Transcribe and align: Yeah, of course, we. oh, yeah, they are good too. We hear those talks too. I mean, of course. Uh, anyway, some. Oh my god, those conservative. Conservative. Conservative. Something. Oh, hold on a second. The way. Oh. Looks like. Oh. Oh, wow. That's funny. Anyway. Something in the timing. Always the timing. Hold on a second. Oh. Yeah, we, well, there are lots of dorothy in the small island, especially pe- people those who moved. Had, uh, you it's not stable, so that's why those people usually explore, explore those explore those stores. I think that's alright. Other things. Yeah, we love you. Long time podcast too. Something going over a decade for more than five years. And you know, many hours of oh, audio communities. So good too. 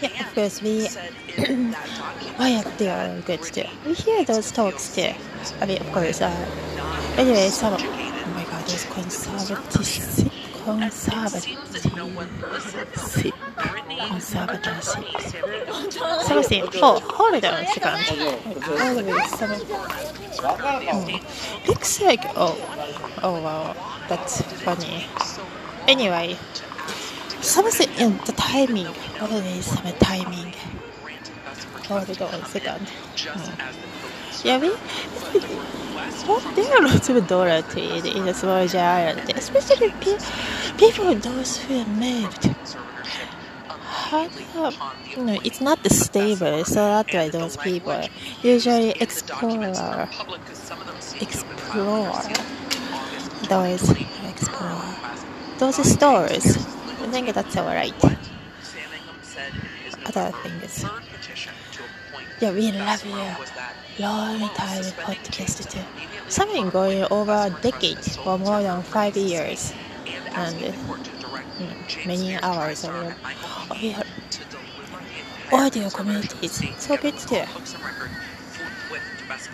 Yeah, 0.00 0.26
of 0.26 0.34
course, 0.34 0.62
we. 0.62 0.88
oh, 1.38 2.46
yeah, 2.46 2.62
they 2.78 2.88
are 2.88 3.20
good 3.22 3.42
too. 3.42 3.64
We 3.86 3.94
hear 3.94 4.24
those 4.24 4.50
talks 4.50 4.94
too. 4.94 5.12
I 5.60 5.66
mean, 5.66 5.78
of 5.80 5.92
course. 5.92 6.20
Uh, 6.20 6.30
anyway, 7.16 7.48
some. 7.48 7.74
Oh 7.74 8.32
my 8.34 8.44
god, 8.44 8.64
those 8.66 8.84
conservative. 8.86 9.64
Conservative. 10.64 11.58
Conservative. 14.08 14.84
Something. 16.22 16.64
Oh, 16.82 17.00
hold 17.00 17.44
on 17.44 17.54
a 17.54 17.66
second. 17.66 18.18
The 18.54 18.72
way. 18.72 19.20
Oh. 20.92 21.20
Looks 21.66 22.00
like. 22.00 22.24
Oh. 22.36 22.56
Oh, 23.22 23.40
wow. 23.42 23.74
That's 24.08 24.42
funny. 24.62 25.06
Anyway. 25.88 26.38
Something 27.42 27.88
in 27.98 28.16
the 28.18 28.32
timing. 28.32 28.86
Always 29.20 29.70
the 29.82 29.92
timing. 29.98 30.54
Hold 31.88 32.22
on 32.22 32.40
a 32.40 32.44
second. 32.46 32.88
Oh. 33.26 33.54
Yeah, 34.44 34.58
we, 34.58 34.70
well, 36.28 36.40
there 36.54 36.74
are 36.74 36.82
lots 36.82 37.08
of 37.08 37.26
dorothy 37.26 37.98
in 38.10 38.24
the 38.26 38.32
small 38.32 38.66
island, 38.76 39.32
especially 39.36 39.90
pe- 40.00 40.18
people 40.78 41.14
those 41.16 41.58
who 41.58 41.84
moved. 41.84 42.44
Had, 43.84 44.30
uh, 44.54 44.70
you 45.16 45.40
it's 45.44 45.60
not 45.60 45.84
stable, 45.90 46.64
so 46.64 46.74
that's 46.74 47.12
why 47.12 47.28
those 47.28 47.56
people 47.56 48.00
usually 48.42 48.90
explore, 49.00 50.08
explore 51.20 52.22
those 53.48 53.90
explore 54.30 54.94
those 55.58 55.92
stores. 55.92 56.71
I 57.02 57.06
think 57.10 57.34
that's 57.34 57.56
alright. 57.56 57.94
Other 60.06 60.32
things. 60.42 60.84
Yeah, 62.40 62.52
we 62.52 62.72
love 62.72 63.04
you. 63.04 64.02
Long 64.02 64.48
time 64.54 64.84
podcast 65.04 65.70
too. 65.70 65.80
Something 66.28 66.70
going 66.70 67.04
over 67.10 67.32
a 67.32 67.50
decade 67.60 67.98
for 67.98 68.38
more 68.38 68.62
than 68.62 68.82
five 68.82 69.16
years. 69.16 69.74
And 70.34 70.60
you 70.60 71.66
know, 71.66 71.74
many 72.06 72.36
hours 72.42 72.84
of 72.84 73.14
oh, 73.70 74.02
audio 75.52 75.90
communities. 75.90 76.62
So 76.78 76.96
good 76.96 77.18
too. 77.18 77.44